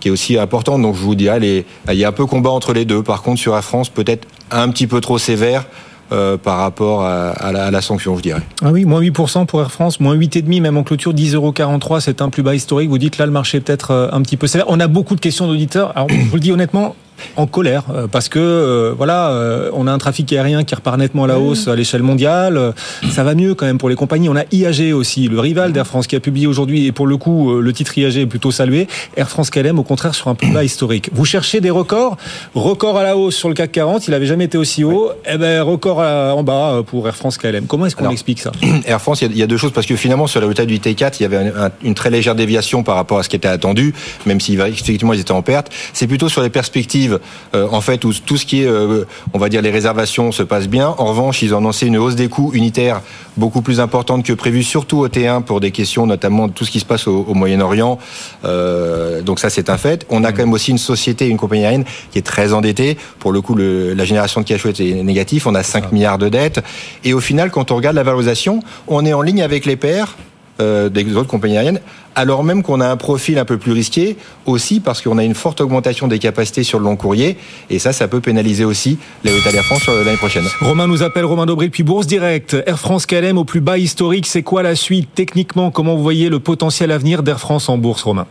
qui 0.01 0.09
est 0.09 0.11
aussi 0.11 0.39
importante. 0.39 0.83
Donc 0.83 0.97
je 0.97 1.01
vous 1.01 1.15
dirais, 1.15 1.41
il 1.89 1.95
y 1.95 2.05
a 2.05 2.09
un 2.09 2.13
peu 2.13 2.27
combat 2.27 2.51
entre 2.51 2.73
les 2.73 2.85
deux. 2.85 3.03
Par 3.03 3.23
contre, 3.23 3.41
sur 3.41 3.55
Air 3.55 3.65
France, 3.65 3.89
peut-être 3.89 4.27
un 4.51 4.69
petit 4.71 4.87
peu 4.87 5.01
trop 5.01 5.19
sévère. 5.19 5.67
Euh, 6.13 6.37
par 6.37 6.57
rapport 6.57 7.05
à, 7.05 7.53
la, 7.53 7.71
la, 7.71 7.81
sanction, 7.81 8.17
je 8.17 8.23
dirais. 8.23 8.43
Ah 8.65 8.73
oui, 8.73 8.85
moins 8.85 9.01
8% 9.01 9.47
pour 9.47 9.61
Air 9.61 9.71
France, 9.71 10.01
moins 10.01 10.17
8,5 10.17 10.61
même 10.61 10.77
en 10.77 10.83
clôture, 10.83 11.15
10,43 11.15 12.01
c'est 12.01 12.21
un 12.21 12.31
plus 12.31 12.43
bas 12.43 12.53
historique. 12.53 12.91
Vous 12.91 12.99
dites 12.99 13.17
là, 13.19 13.27
le 13.27 13.33
marché 13.33 13.59
est 13.59 13.61
peut-être 13.61 13.93
euh, 13.93 14.09
un 14.11 14.21
petit 14.23 14.37
peu 14.37 14.49
sévère. 14.49 14.67
On 14.71 14.81
a 14.81 14.89
beaucoup 14.89 15.15
de 15.15 15.21
questions 15.21 15.47
d'auditeurs. 15.47 15.93
Alors, 15.95 16.09
je 16.09 16.17
vous 16.17 16.35
le 16.35 16.41
dis 16.41 16.51
honnêtement, 16.51 16.97
en 17.37 17.47
colère 17.47 17.85
euh, 17.95 18.07
parce 18.07 18.29
que 18.29 18.39
euh, 18.39 18.95
voilà, 18.97 19.31
euh, 19.31 19.71
on 19.73 19.87
a 19.87 19.93
un 19.93 19.99
trafic 19.99 20.33
aérien 20.33 20.65
qui 20.65 20.75
repart 20.75 20.99
nettement 20.99 21.25
à 21.25 21.27
la 21.27 21.39
hausse 21.39 21.69
à 21.69 21.77
l'échelle 21.77 22.03
mondiale. 22.03 22.75
Ça 23.11 23.25
va 23.25 23.35
mieux 23.35 23.55
quand 23.55 23.67
même 23.67 23.79
pour 23.79 23.89
les 23.89 23.95
compagnies. 23.95 24.29
On 24.29 24.37
a 24.37 24.45
IAG 24.53 24.95
aussi, 24.95 25.29
le 25.29 25.41
rival 25.41 25.73
d'Air 25.73 25.87
France 25.87 26.07
qui 26.07 26.17
a 26.17 26.21
publié 26.21 26.47
aujourd'hui 26.47 26.87
et 26.87 26.93
pour 26.93 27.07
le 27.07 27.17
coup 27.17 27.55
le 27.55 27.73
titre 27.73 27.97
IAG 27.97 28.17
est 28.17 28.27
plutôt 28.27 28.51
salué. 28.51 28.89
Air 29.17 29.29
France 29.29 29.51
KLM 29.51 29.79
au 29.79 29.83
contraire 29.83 30.15
sur 30.15 30.29
un 30.29 30.35
plus 30.35 30.53
bas 30.53 30.65
historique. 30.65 31.11
Vous 31.13 31.25
cherchez 31.25 31.61
des 31.61 31.71
records, 31.71 32.17
record 32.55 32.99
à 32.99 33.03
la 33.03 33.17
hausse 33.17 33.37
sur 33.37 33.49
le 33.49 33.55
CAC 33.55 33.73
40, 33.73 34.09
il 34.09 34.15
avait 34.15 34.27
jamais 34.27 34.45
été 34.45 34.59
aussi 34.59 34.85
haut. 34.85 35.11
Eh 35.31 35.39
ben 35.39 35.63
record 35.63 35.99
en 35.99 36.43
bas 36.43 36.83
pour 36.87 37.07
Air 37.07 37.17
France 37.17 37.39
KLM. 37.39 37.67
Comment 37.67 37.87
est-ce 37.87 37.97
qu'on 37.97 38.11
explique 38.11 38.41
ça? 38.41 38.53
Air 38.87 39.01
France, 39.01 39.23
il 39.23 39.37
y, 39.37 39.43
a 39.43 39.47
deux 39.47 39.57
choses 39.57 39.73
parce 39.73 39.87
que 39.87 39.97
finalement 39.97 40.27
sur 40.27 40.41
la 40.41 40.47
résultat 40.47 40.67
du 40.67 40.79
T4, 40.79 41.17
il 41.21 41.23
y 41.23 41.27
avait 41.27 41.53
une 41.83 41.95
très 41.95 42.11
légère 42.11 42.35
déviation 42.35 42.83
par 42.83 42.97
rapport 42.97 43.19
à 43.19 43.23
ce 43.23 43.29
qui 43.29 43.37
était 43.37 43.49
attendu, 43.49 43.95
même 44.27 44.41
si 44.41 44.55
effectivement 44.55 45.13
ils 45.13 45.21
étaient 45.21 45.33
en 45.33 45.43
perte. 45.43 45.71
C'est 45.93 46.07
plutôt 46.07 46.29
sur 46.29 46.43
les 46.43 46.51
perspectives 46.51 47.10
en 47.53 47.81
fait 47.81 47.91
fait, 47.91 47.99
tout, 47.99 48.13
ce 48.13 48.47
qui 48.47 48.63
est, 48.63 48.67
euh, 48.67 49.05
on 49.33 49.39
va 49.39 49.49
dire, 49.49 49.63
les 49.63 49.71
réservations 49.71 50.33
se 50.33 50.43
passe 50.43 50.69
bien. 50.69 50.95
En 50.99 51.07
revanche, 51.07 51.43
ils 51.43 51.55
ont 51.55 51.59
annoncé 51.59 51.87
une 51.87 51.99
hausse 51.99 52.15
des 52.15 52.29
coûts 52.29 52.53
unitaires 52.55 53.01
beaucoup 53.37 53.63
plus 53.63 53.81
importante 53.81 54.25
que 54.25 54.33
prévu, 54.33 54.63
surtout 54.63 54.99
au 54.99 55.09
T1 55.09 55.43
pour 55.43 55.61
des 55.61 55.71
questions 55.71 56.07
notamment 56.07 56.49
de 56.49 56.53
tout 56.53 56.65
ce 56.65 56.71
qui 56.71 56.81
se 56.81 56.85
passe 56.85 57.07
au, 57.07 57.35
Moyen-Orient. 57.35 57.99
Euh, 58.45 59.23
donc 59.23 59.41
ça, 59.41 59.51
c'est 59.51 59.71
un 59.71 59.79
fait. 59.79 60.07
On 60.11 60.25
a 60.25 60.33
quand 60.33 60.45
même 60.45 60.53
aussi 60.53 60.71
une 60.71 60.79
société, 60.79 61.27
une 61.27 61.37
compagnie 61.37 61.65
aérienne 61.65 61.85
qui 62.11 62.19
est 62.19 62.27
très 62.27 62.53
endettée. 62.53 62.97
Pour 63.19 63.33
le 63.33 63.41
coup, 63.41 63.55
le, 63.55 63.95
la 63.95 64.05
génération 64.05 64.41
de 64.41 64.47
cash 64.47 64.61
flow 64.61 64.73
est 64.73 65.03
négative. 65.03 65.47
On 65.47 65.55
a 65.55 65.63
5 65.63 65.85
ah. 65.87 65.89
milliards 65.93 66.19
de 66.19 66.29
dettes. 66.29 66.63
Et 67.05 67.15
au 67.15 67.21
final, 67.21 67.51
quand 67.51 67.71
on 67.71 67.77
regarde 67.77 67.97
la 67.97 68.03
valorisation, 68.03 68.61
on 68.89 69.05
est 69.05 69.13
en 69.13 69.23
ligne 69.23 69.43
avec 69.43 69.67
les 69.67 69.77
pairs 69.77 70.17
euh, 70.61 70.89
des 70.89 71.17
autres 71.17 71.29
compagnies 71.29 71.57
aériennes, 71.57 71.81
alors 72.15 72.45
même 72.45 72.63
qu'on 72.63 72.81
a 72.81 72.89
un 72.89 72.97
profil 72.97 73.39
un 73.39 73.45
peu 73.45 73.59
plus 73.59 73.73
risqué, 73.73 74.17
aussi 74.47 74.81
parce 74.81 75.01
qu'on 75.03 75.19
a 75.19 75.25
une 75.25 75.35
forte 75.35 75.61
augmentation 75.61 76.09
des 76.09 76.19
capacités 76.19 76.63
sur 76.63 76.79
le 76.79 76.85
long 76.85 76.97
courrier, 76.97 77.37
et 77.71 77.79
ça, 77.79 77.93
ça 77.93 78.09
peut 78.09 78.21
pénaliser 78.21 78.65
aussi 78.65 78.99
les 79.25 79.31
résultats 79.31 79.53
d'Air 79.53 79.65
France 79.65 79.89
l'année 79.89 80.17
prochaine. 80.17 80.45
Romain 80.61 80.87
nous 80.87 81.03
appelle, 81.03 81.25
Romain 81.25 81.47
Dobril, 81.47 81.71
puis 81.71 81.83
Bourse 81.83 82.07
Direct. 82.07 82.57
Air 82.67 82.79
France 82.79 83.07
KLM 83.07 83.39
au 83.39 83.45
plus 83.45 83.61
bas 83.61 83.79
historique, 83.79 84.27
c'est 84.27 84.43
quoi 84.43 84.63
la 84.63 84.75
suite 84.75 85.09
Techniquement, 85.15 85.71
comment 85.71 85.97
vous 85.97 86.03
voyez 86.03 86.29
le 86.29 86.41
potentiel 86.41 86.91
avenir 86.91 87.23
d'Air 87.23 87.41
France 87.41 87.69
en 87.69 87.79
bourse, 87.79 88.03
Romain? 88.03 88.27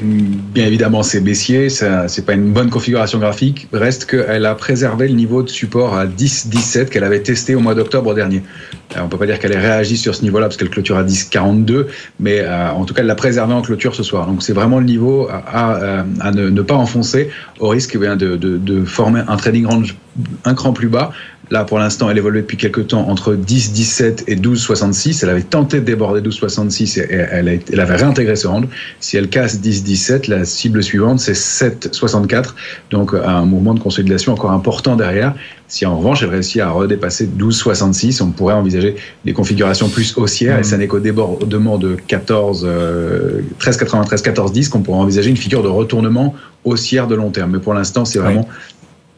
Bien 0.00 0.64
évidemment, 0.64 1.02
c'est 1.02 1.20
baissier, 1.20 1.68
c'est 1.70 2.24
pas 2.24 2.34
une 2.34 2.52
bonne 2.52 2.70
configuration 2.70 3.18
graphique. 3.18 3.66
Reste 3.72 4.04
qu'elle 4.04 4.46
a 4.46 4.54
préservé 4.54 5.08
le 5.08 5.14
niveau 5.14 5.42
de 5.42 5.48
support 5.48 5.96
à 5.96 6.06
10-17 6.06 6.86
qu'elle 6.86 7.02
avait 7.02 7.22
testé 7.22 7.56
au 7.56 7.60
mois 7.60 7.74
d'octobre 7.74 8.14
dernier. 8.14 8.44
On 8.96 9.02
on 9.02 9.08
peut 9.08 9.18
pas 9.18 9.26
dire 9.26 9.40
qu'elle 9.40 9.52
ait 9.52 9.58
réagi 9.58 9.96
sur 9.96 10.14
ce 10.14 10.22
niveau-là 10.22 10.46
parce 10.46 10.56
qu'elle 10.56 10.70
clôture 10.70 10.96
à 10.96 11.02
10-42, 11.02 11.86
mais 12.20 12.40
euh, 12.40 12.70
en 12.70 12.84
tout 12.84 12.94
cas, 12.94 13.00
elle 13.00 13.08
l'a 13.08 13.16
préservé 13.16 13.54
en 13.54 13.62
clôture 13.62 13.94
ce 13.96 14.04
soir. 14.04 14.26
Donc 14.26 14.44
c'est 14.44 14.52
vraiment 14.52 14.78
le 14.78 14.84
niveau 14.84 15.28
à, 15.30 16.04
à, 16.20 16.30
ne, 16.30 16.62
pas 16.62 16.76
enfoncer 16.76 17.30
au 17.58 17.68
risque 17.68 17.96
eh 17.96 18.16
de, 18.16 18.36
de, 18.36 18.84
former 18.84 19.22
un 19.26 19.36
trading 19.36 19.66
range 19.66 19.96
un 20.44 20.54
cran 20.54 20.72
plus 20.72 20.88
bas 20.88 21.12
Là, 21.50 21.64
pour 21.64 21.78
l'instant, 21.78 22.10
elle 22.10 22.18
évoluait 22.18 22.42
depuis 22.42 22.56
quelques 22.56 22.88
temps 22.88 23.08
entre 23.08 23.34
10, 23.34 23.72
17 23.72 24.24
et 24.26 24.36
12, 24.36 24.60
66. 24.60 25.22
Elle 25.22 25.30
avait 25.30 25.42
tenté 25.42 25.80
de 25.80 25.84
déborder 25.84 26.20
12, 26.20 26.34
66 26.34 26.98
et 26.98 27.06
elle, 27.10 27.60
elle 27.72 27.80
avait 27.80 27.96
réintégré 27.96 28.36
ce 28.36 28.46
range. 28.46 28.66
Si 29.00 29.16
elle 29.16 29.28
casse 29.28 29.60
10, 29.60 29.82
17, 29.82 30.28
la 30.28 30.44
cible 30.44 30.82
suivante, 30.82 31.20
c'est 31.20 31.34
7, 31.34 31.88
64. 31.92 32.54
Donc, 32.90 33.14
un 33.14 33.44
mouvement 33.44 33.74
de 33.74 33.80
consolidation 33.80 34.32
encore 34.32 34.52
important 34.52 34.96
derrière. 34.96 35.34
Si 35.68 35.86
en 35.86 35.98
revanche, 35.98 36.22
elle 36.22 36.30
réussit 36.30 36.60
à 36.60 36.70
redépasser 36.70 37.26
12, 37.26 37.56
66, 37.56 38.20
on 38.20 38.30
pourrait 38.30 38.54
envisager 38.54 38.96
des 39.24 39.32
configurations 39.32 39.88
plus 39.88 40.16
haussières. 40.16 40.58
Et 40.58 40.64
ça 40.64 40.76
n'est 40.76 40.86
qu'au 40.86 41.00
débordement 41.00 41.78
de 41.78 41.96
14, 42.06 42.66
13, 43.58 43.76
93, 43.76 44.22
14, 44.22 44.52
10 44.52 44.68
qu'on 44.68 44.80
pourrait 44.80 44.98
envisager 44.98 45.30
une 45.30 45.36
figure 45.36 45.62
de 45.62 45.68
retournement 45.68 46.34
haussière 46.64 47.06
de 47.06 47.14
long 47.14 47.30
terme. 47.30 47.52
Mais 47.52 47.58
pour 47.58 47.74
l'instant, 47.74 48.04
c'est 48.04 48.18
vraiment 48.18 48.48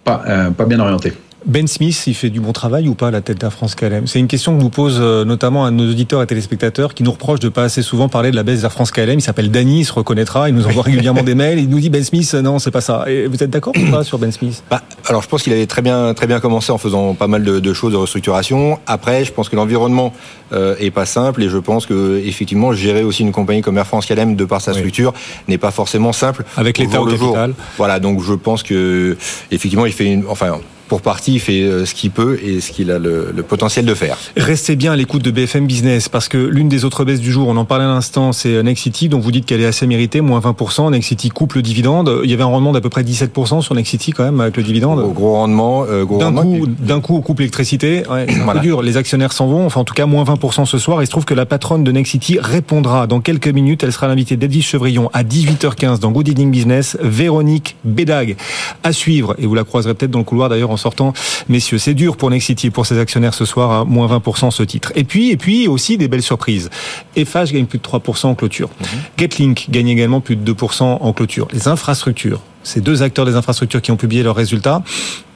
pas, 0.05 0.23
euh, 0.29 0.51
pas 0.51 0.65
bien 0.65 0.81
orienté. 0.81 1.13
Ben 1.47 1.67
Smith, 1.67 2.03
il 2.07 2.15
fait 2.15 2.29
du 2.29 2.41
bon 2.41 2.53
travail 2.53 2.87
ou 2.89 2.95
pas 2.95 3.09
à 3.09 3.11
la 3.11 3.23
tête 3.23 3.39
d'Air 3.39 3.53
France 3.53 3.75
KLM 3.75 4.07
C'est 4.07 4.19
une 4.19 4.29
question 4.29 4.57
que 4.57 4.63
nous 4.63 4.69
pose 4.69 4.99
euh, 5.01 5.25
notamment 5.25 5.65
à 5.65 5.71
nos 5.71 5.89
auditeurs 5.91 6.23
et 6.23 6.27
téléspectateurs 6.27 6.93
qui 6.93 7.03
nous 7.03 7.13
reprochent 7.13 7.41
de 7.41 7.49
pas 7.49 7.65
assez 7.65 7.83
souvent 7.83 8.09
parler 8.09 8.31
de 8.31 8.37
la 8.37 8.43
baisse 8.43 8.61
d'Air 8.61 8.73
France 8.73 8.91
KLM. 8.91 9.19
Il 9.19 9.23
s'appelle 9.23 9.51
Danny, 9.51 9.81
il 9.81 9.85
se 9.85 9.93
reconnaîtra, 9.93 10.49
il 10.51 10.55
nous 10.55 10.67
envoie 10.67 10.83
régulièrement 10.83 11.23
des 11.23 11.35
mails, 11.35 11.59
il 11.59 11.69
nous 11.69 11.81
dit 11.81 11.89
Ben 11.89 12.05
Smith, 12.05 12.35
non, 12.35 12.59
c'est 12.59 12.71
pas 12.71 12.83
ça. 12.83 13.05
Et 13.09 13.27
vous 13.27 13.43
êtes 13.43 13.51
d'accord 13.51 13.73
ou 13.77 13.91
pas 13.91 14.05
sur 14.05 14.19
Ben 14.19 14.31
Smith? 14.31 14.63
Bah, 14.71 14.83
Alors 15.07 15.23
je 15.23 15.29
pense 15.29 15.43
qu'il 15.43 15.53
avait 15.53 15.67
très 15.67 15.83
bien, 15.83 16.13
très 16.13 16.27
bien 16.27 16.41
commencé 16.41 16.73
en 16.73 16.79
faisant 16.79 17.15
pas 17.15 17.27
mal 17.27 17.43
de, 17.43 17.59
de 17.59 17.73
choses 17.73 17.93
de 17.93 17.97
restructuration. 17.97 18.79
Après, 18.87 19.25
je 19.25 19.33
pense 19.33 19.49
que 19.49 19.57
l'environnement 19.57 20.13
euh, 20.53 20.75
est 20.79 20.91
pas 20.91 21.07
simple 21.07 21.43
et 21.43 21.49
je 21.49 21.59
pense 21.59 21.87
que 21.87 22.21
effectivement 22.25 22.73
gérer 22.73 23.03
aussi 23.03 23.23
une 23.23 23.33
compagnie 23.33 23.63
comme 23.63 23.79
Air 23.79 23.87
France 23.87 24.07
KLM 24.07 24.37
de 24.37 24.45
par 24.45 24.61
sa 24.61 24.75
structure 24.75 25.15
n'est 25.49 25.59
pas 25.59 25.71
forcément 25.71 26.13
simple. 26.13 26.45
Avec 26.57 26.77
l'État 26.77 27.01
au 27.01 27.07
capital. 27.07 27.55
Voilà, 27.79 27.99
donc 27.99 28.23
je 28.23 28.35
pense 28.35 28.63
que 28.63 29.17
effectivement 29.51 29.87
il 29.87 29.93
fait 29.93 30.13
une, 30.13 30.25
enfin 30.29 30.61
pour 30.91 31.03
partie, 31.03 31.35
il 31.35 31.39
fait 31.39 31.63
euh, 31.63 31.87
ce 31.87 31.95
qu'il 31.95 32.11
peut 32.11 32.37
et 32.43 32.61
ce 32.61 32.73
qu'il 32.73 32.91
a 32.91 32.99
le, 32.99 33.33
le, 33.33 33.43
potentiel 33.45 33.87
de 33.87 33.95
faire. 33.95 34.19
Restez 34.37 34.75
bien 34.75 34.91
à 34.91 34.97
l'écoute 34.97 35.23
de 35.23 35.31
BFM 35.31 35.65
Business 35.65 36.09
parce 36.09 36.27
que 36.27 36.37
l'une 36.37 36.69
des 36.69 36.85
autres 36.85 37.05
baisses 37.05 37.21
du 37.21 37.31
jour, 37.31 37.47
on 37.47 37.57
en 37.57 37.65
parlait 37.65 37.85
à 37.85 37.89
l'instant, 37.89 38.33
c'est 38.33 38.61
Nexity, 38.61 39.09
dont 39.09 39.21
vous 39.21 39.31
dites 39.31 39.47
qu'elle 39.47 39.61
est 39.61 39.67
assez 39.67 39.87
méritée, 39.87 40.21
moins 40.21 40.41
20%. 40.41 40.91
Nexity 40.91 41.29
coupe 41.29 41.53
le 41.55 41.63
dividende. 41.63 42.23
Il 42.25 42.31
y 42.31 42.35
avait 42.35 42.43
un 42.43 42.47
rendement 42.47 42.73
d'à 42.73 42.81
peu 42.81 42.89
près 42.89 43.05
17% 43.05 43.63
sur 43.63 43.77
Nexity 43.77 44.11
quand 44.11 44.25
même 44.25 44.41
avec 44.41 44.57
le 44.57 44.65
dividende. 44.65 44.99
Au 44.99 45.13
gros 45.13 45.35
rendement. 45.35 45.85
Euh, 45.89 46.05
d'un 46.05 46.33
coup, 46.33 46.67
d'un 46.67 47.01
coup, 47.01 47.15
on 47.15 47.21
coupe 47.21 47.39
l'électricité. 47.39 48.03
Ouais, 48.11 48.27
c'est 48.29 48.41
voilà. 48.41 48.59
dur. 48.61 48.83
Les 48.83 48.97
actionnaires 48.97 49.33
s'en 49.33 49.47
vont. 49.47 49.67
Enfin, 49.67 49.83
en 49.83 49.85
tout 49.85 49.95
cas, 49.95 50.07
moins 50.07 50.25
20% 50.25 50.65
ce 50.65 50.79
soir. 50.79 51.05
Il 51.05 51.07
se 51.07 51.13
trouve 51.13 51.25
que 51.25 51.35
la 51.35 51.47
patronne 51.47 51.85
de 51.85 51.93
Nexity 51.93 52.41
répondra 52.41 53.07
dans 53.07 53.21
quelques 53.21 53.47
minutes. 53.47 53.85
Elle 53.85 53.93
sera 53.93 54.09
l'invitée 54.09 54.37
d'Edwige 54.37 54.67
Chevrillon 54.67 55.09
à 55.13 55.23
18h15 55.23 56.01
dans 56.01 56.11
Good 56.11 56.31
Evening 56.31 56.51
Business. 56.51 56.99
Véronique 57.01 57.77
Bédag 57.85 58.35
à 58.83 58.93
suivre. 58.93 59.37
Et 59.39 59.47
vous 59.47 59.55
la 59.55 59.63
croiserez 59.63 59.95
peut-être 59.95 60.11
dans 60.11 60.19
le 60.19 60.25
couloir 60.25 60.49
d'ailleurs 60.49 60.71
en 60.71 60.80
sortant. 60.81 61.13
Messieurs. 61.49 61.79
C'est 61.79 61.95
dur 61.95 62.17
pour 62.17 62.31
Nexity 62.31 62.69
et 62.69 62.71
pour 62.71 62.87
ses 62.87 62.99
actionnaires 62.99 63.35
ce 63.35 63.45
soir, 63.45 63.71
à 63.71 63.85
moins 63.85 64.09
20% 64.09 64.51
ce 64.51 64.63
titre. 64.63 64.93
Et 64.95 65.05
puis, 65.05 65.31
et 65.31 65.37
puis 65.37 65.69
aussi 65.69 65.97
des 65.97 66.09
belles 66.09 66.23
surprises. 66.23 66.71
FH 67.17 67.53
gagne 67.53 67.67
plus 67.67 67.79
de 67.79 67.85
3% 67.85 68.27
en 68.27 68.35
clôture. 68.35 68.69
Mm 68.69 68.85
-hmm. 68.85 69.21
Getlink 69.21 69.67
gagne 69.71 69.89
également 69.89 70.21
plus 70.21 70.37
de 70.37 70.45
2% 70.53 70.99
en 71.01 71.13
clôture. 71.13 71.47
Les 71.53 71.69
infrastructures, 71.69 72.41
ces 72.63 72.81
deux 72.81 73.03
acteurs 73.03 73.27
des 73.27 73.37
infrastructures 73.37 73.83
qui 73.83 73.91
ont 73.91 73.97
publié 73.97 74.23
leurs 74.23 74.37
résultats, 74.37 74.83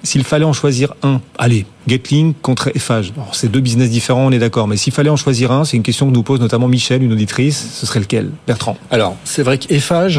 s'il 0.02 0.24
fallait 0.24 0.44
en 0.44 0.52
choisir 0.52 0.94
un, 1.02 1.20
allez, 1.38 1.64
Getlink 1.86 2.36
contre 2.42 2.70
FH. 2.76 3.12
C'est 3.32 3.50
deux 3.50 3.60
business 3.60 3.90
différents, 3.90 4.26
on 4.26 4.32
est 4.32 4.38
d'accord. 4.38 4.68
Mais 4.68 4.76
s'il 4.76 4.92
fallait 4.92 5.10
en 5.10 5.16
choisir 5.16 5.50
un, 5.50 5.64
c'est 5.64 5.76
une 5.76 5.82
question 5.82 6.06
que 6.08 6.14
nous 6.14 6.22
pose 6.22 6.40
notamment 6.40 6.68
Michel, 6.68 7.02
une 7.02 7.12
auditrice, 7.12 7.58
ce 7.78 7.86
serait 7.86 8.00
lequel? 8.00 8.30
Bertrand 8.46 8.76
Alors, 8.90 9.16
c'est 9.24 9.42
vrai 9.42 9.56
que 9.58 9.66
FH 9.78 10.18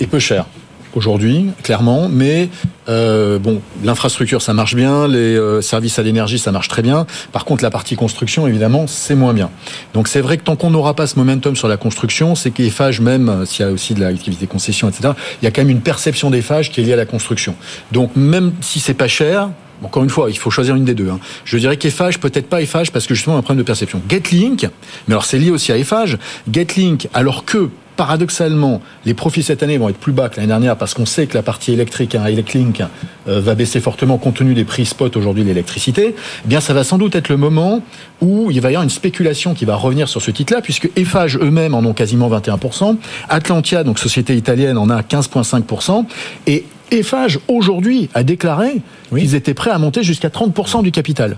est 0.00 0.06
peu 0.06 0.18
cher 0.18 0.44
aujourd'hui, 0.94 1.46
clairement, 1.62 2.08
mais 2.08 2.48
euh, 2.88 3.38
bon, 3.38 3.60
l'infrastructure 3.84 4.42
ça 4.42 4.52
marche 4.52 4.74
bien, 4.74 5.06
les 5.06 5.36
euh, 5.36 5.60
services 5.60 5.98
à 5.98 6.02
l'énergie 6.02 6.38
ça 6.38 6.52
marche 6.52 6.68
très 6.68 6.82
bien. 6.82 7.06
Par 7.32 7.44
contre, 7.44 7.62
la 7.62 7.70
partie 7.70 7.96
construction, 7.96 8.46
évidemment, 8.46 8.86
c'est 8.86 9.14
moins 9.14 9.34
bien. 9.34 9.50
Donc 9.94 10.08
c'est 10.08 10.20
vrai 10.20 10.36
que 10.38 10.44
tant 10.44 10.56
qu'on 10.56 10.70
n'aura 10.70 10.94
pas 10.94 11.06
ce 11.06 11.18
momentum 11.18 11.56
sur 11.56 11.68
la 11.68 11.76
construction, 11.76 12.34
c'est 12.34 12.50
qu'Eiffage, 12.50 13.00
même 13.00 13.44
s'il 13.46 13.64
y 13.64 13.68
a 13.68 13.72
aussi 13.72 13.94
de 13.94 14.00
l'activité 14.00 14.46
concession, 14.46 14.88
etc., 14.88 15.14
il 15.40 15.44
y 15.44 15.48
a 15.48 15.50
quand 15.50 15.62
même 15.62 15.70
une 15.70 15.80
perception 15.80 16.30
d'Eiffage 16.30 16.70
qui 16.70 16.80
est 16.80 16.84
liée 16.84 16.92
à 16.92 16.96
la 16.96 17.06
construction. 17.06 17.54
Donc 17.92 18.16
même 18.16 18.52
si 18.60 18.80
c'est 18.80 18.94
pas 18.94 19.08
cher, 19.08 19.50
encore 19.82 20.02
une 20.02 20.10
fois, 20.10 20.30
il 20.30 20.38
faut 20.38 20.50
choisir 20.50 20.76
une 20.76 20.84
des 20.84 20.94
deux. 20.94 21.08
Hein. 21.08 21.20
Je 21.44 21.56
dirais 21.56 21.76
qu'Eiffage, 21.76 22.20
peut-être 22.20 22.48
pas 22.48 22.60
Eiffage, 22.60 22.92
parce 22.92 23.06
que 23.06 23.14
justement 23.14 23.36
un 23.36 23.42
problème 23.42 23.62
de 23.62 23.66
perception. 23.66 24.02
Getlink, 24.08 24.68
mais 25.08 25.14
alors 25.14 25.24
c'est 25.24 25.38
lié 25.38 25.50
aussi 25.50 25.72
à 25.72 25.78
Eiffage. 25.78 26.18
Getlink, 26.50 27.08
alors 27.14 27.44
que 27.44 27.70
paradoxalement, 28.00 28.80
les 29.04 29.12
profits 29.12 29.42
cette 29.42 29.62
année 29.62 29.76
vont 29.76 29.90
être 29.90 29.98
plus 29.98 30.12
bas 30.12 30.30
que 30.30 30.36
l'année 30.36 30.48
dernière 30.48 30.78
parce 30.78 30.94
qu'on 30.94 31.04
sait 31.04 31.26
que 31.26 31.34
la 31.34 31.42
partie 31.42 31.74
électrique, 31.74 32.14
hein, 32.14 32.24
Electlink, 32.24 32.82
euh, 33.28 33.42
va 33.42 33.54
baisser 33.54 33.78
fortement 33.78 34.16
compte 34.16 34.36
tenu 34.36 34.54
des 34.54 34.64
prix 34.64 34.86
spot 34.86 35.18
aujourd'hui 35.18 35.42
de 35.42 35.48
l'électricité. 35.48 36.14
Eh 36.16 36.48
bien, 36.48 36.62
ça 36.62 36.72
va 36.72 36.82
sans 36.82 36.96
doute 36.96 37.14
être 37.14 37.28
le 37.28 37.36
moment 37.36 37.82
où 38.22 38.50
il 38.50 38.58
va 38.62 38.70
y 38.70 38.72
avoir 38.72 38.84
une 38.84 38.88
spéculation 38.88 39.52
qui 39.52 39.66
va 39.66 39.76
revenir 39.76 40.08
sur 40.08 40.22
ce 40.22 40.30
titre-là, 40.30 40.62
puisque 40.62 40.88
Eiffage 40.96 41.36
eux-mêmes 41.36 41.74
en 41.74 41.80
ont 41.80 41.92
quasiment 41.92 42.30
21%, 42.30 42.96
Atlantia, 43.28 43.84
donc 43.84 43.98
société 43.98 44.34
italienne, 44.34 44.78
en 44.78 44.88
a 44.88 45.02
15,5%, 45.02 46.06
et 46.46 46.64
Eiffage 46.90 47.38
aujourd'hui 47.48 48.08
a 48.14 48.22
déclaré 48.22 48.80
oui. 49.12 49.20
qu'ils 49.20 49.34
étaient 49.34 49.52
prêts 49.52 49.72
à 49.72 49.78
monter 49.78 50.02
jusqu'à 50.02 50.28
30% 50.28 50.82
du 50.82 50.90
capital. 50.90 51.36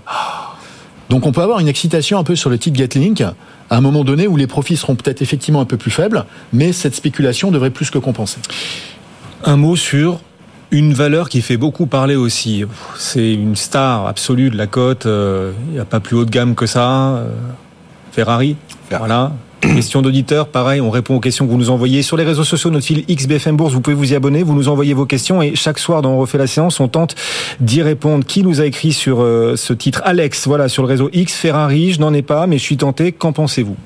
Donc 1.13 1.27
on 1.27 1.33
peut 1.33 1.43
avoir 1.43 1.61
une 1.61 1.69
excitation 1.69 2.19
un 2.19 2.25
peu 2.25 2.37
sur 2.37 2.49
le 2.49 2.57
titre 2.57 2.79
Getlink 2.79 3.21
à 3.21 3.35
un 3.69 3.83
moment 3.83 4.03
donné 4.03 4.27
où 4.27 4.39
les 4.39 4.47
profits 4.47 4.79
seront 4.79 4.95
peut-être 4.95 5.21
effectivement 5.21 5.61
un 5.61 5.67
peu 5.67 5.77
plus 5.77 5.91
faibles, 5.91 6.25
mais 6.55 6.73
cette 6.73 6.95
spéculation 6.95 7.51
devrait 7.51 7.69
plus 7.69 7.91
que 7.91 7.99
compenser. 7.99 8.39
Un 9.45 9.59
mot 9.59 9.77
sur 9.77 10.21
une 10.71 10.95
valeur 10.95 11.29
qui 11.29 11.43
fait 11.43 11.59
beaucoup 11.59 11.85
parler 11.85 12.17
aussi. 12.17 12.65
C'est 12.97 13.35
une 13.35 13.57
star 13.57 14.07
absolue 14.07 14.49
de 14.49 14.57
la 14.57 14.67
cote. 14.67 15.05
Il 15.05 15.73
n'y 15.75 15.79
a 15.79 15.85
pas 15.85 16.01
plus 16.01 16.17
haut 16.17 16.25
de 16.25 16.31
gamme 16.31 16.55
que 16.55 16.65
ça. 16.65 17.23
Ferrari. 18.13 18.57
Voilà. 18.89 19.33
Question 19.63 20.03
d'auditeurs, 20.03 20.49
pareil, 20.49 20.81
on 20.81 20.91
répond 20.91 21.15
aux 21.15 21.21
questions 21.21 21.47
que 21.47 21.51
vous 21.53 21.57
nous 21.57 21.71
envoyez. 21.71 22.03
Sur 22.03 22.17
les 22.17 22.25
réseaux 22.25 22.43
sociaux, 22.43 22.71
notre 22.71 22.85
fil 22.85 23.07
XBFM 23.07 23.57
Bourse, 23.57 23.73
vous 23.73 23.81
pouvez 23.81 23.95
vous 23.95 24.13
y 24.13 24.17
abonner, 24.17 24.43
vous 24.43 24.55
nous 24.55 24.69
envoyez 24.69 24.93
vos 24.93 25.07
questions 25.07 25.41
et 25.41 25.55
chaque 25.55 25.79
soir 25.79 26.03
dans 26.03 26.11
On 26.11 26.19
refait 26.19 26.37
la 26.37 26.49
séance, 26.49 26.81
on 26.81 26.89
tente 26.89 27.15
d'y 27.61 27.81
répondre. 27.81 28.27
Qui 28.27 28.43
nous 28.43 28.61
a 28.61 28.67
écrit 28.67 28.93
sur 28.93 29.23
euh, 29.23 29.55
ce 29.57 29.73
titre? 29.73 30.03
Alex, 30.05 30.49
voilà, 30.49 30.69
sur 30.69 30.83
le 30.83 30.89
réseau 30.89 31.09
X, 31.13 31.35
Ferrari, 31.35 31.93
je 31.93 32.01
n'en 32.01 32.13
ai 32.13 32.23
pas, 32.23 32.47
mais 32.49 32.59
je 32.59 32.63
suis 32.65 32.77
tenté, 32.77 33.13
qu'en 33.13 33.33
pensez-vous? 33.33 33.77